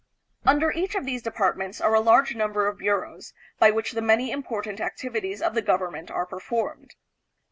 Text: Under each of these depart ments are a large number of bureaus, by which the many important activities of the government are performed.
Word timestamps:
Under 0.47 0.71
each 0.71 0.95
of 0.95 1.05
these 1.05 1.21
depart 1.21 1.59
ments 1.59 1.79
are 1.79 1.93
a 1.93 1.99
large 1.99 2.33
number 2.33 2.65
of 2.67 2.79
bureaus, 2.79 3.33
by 3.59 3.69
which 3.69 3.91
the 3.91 4.01
many 4.01 4.31
important 4.31 4.81
activities 4.81 5.43
of 5.43 5.53
the 5.53 5.61
government 5.61 6.09
are 6.09 6.25
performed. 6.25 6.95